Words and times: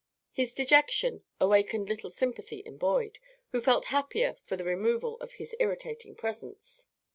His 0.31 0.55
dejection 0.55 1.23
awakened 1.39 1.87
little 1.87 2.09
sympathy 2.09 2.57
in 2.61 2.79
Boyd, 2.79 3.19
who 3.51 3.61
felt 3.61 3.85
happier 3.93 4.35
for 4.47 4.57
the 4.57 4.65
removal 4.65 5.19
of 5.19 5.33
his 5.33 5.55
irritating 5.59 6.15
presence. 6.15 6.87